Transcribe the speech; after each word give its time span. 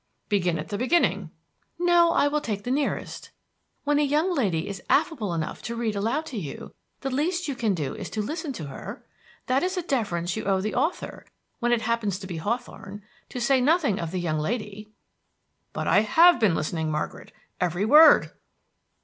"Begin 0.29 0.57
at 0.57 0.69
the 0.69 0.79
beginning." 0.79 1.29
"No, 1.77 2.11
I 2.13 2.27
will 2.27 2.41
take 2.41 2.63
the 2.63 2.71
nearest. 2.71 3.29
When 3.83 3.99
a 3.99 4.01
young 4.01 4.33
lady 4.33 4.67
is 4.67 4.81
affable 4.89 5.31
enough 5.31 5.61
to 5.61 5.75
read 5.75 5.95
aloud 5.95 6.25
to 6.25 6.39
you, 6.39 6.73
the 7.01 7.11
least 7.11 7.47
you 7.47 7.53
can 7.53 7.75
do 7.75 7.93
is 7.93 8.09
to 8.09 8.21
listen 8.23 8.51
to 8.53 8.65
her. 8.65 9.05
That 9.45 9.61
is 9.61 9.77
a 9.77 9.83
deference 9.83 10.35
you 10.35 10.45
owe 10.45 10.55
to 10.57 10.63
the 10.63 10.73
author, 10.73 11.27
when 11.59 11.71
it 11.71 11.83
happens 11.83 12.17
to 12.17 12.25
be 12.25 12.37
Hawthorne, 12.37 13.03
to 13.29 13.39
say 13.39 13.61
nothing 13.61 13.99
of 13.99 14.09
the 14.09 14.19
young 14.19 14.39
lady." 14.39 14.89
"But 15.71 15.87
I 15.87 15.99
have 15.99 16.39
been 16.39 16.55
listening, 16.55 16.89
Margaret. 16.89 17.31
Every 17.59 17.85
word!" 17.85 18.31